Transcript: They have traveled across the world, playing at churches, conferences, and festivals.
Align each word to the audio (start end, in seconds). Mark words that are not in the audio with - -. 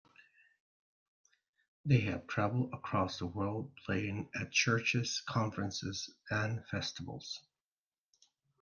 They 1.85 1.99
have 1.99 2.25
traveled 2.25 2.73
across 2.73 3.19
the 3.19 3.27
world, 3.27 3.71
playing 3.85 4.31
at 4.33 4.51
churches, 4.51 5.21
conferences, 5.27 6.09
and 6.31 6.65
festivals. 6.65 7.39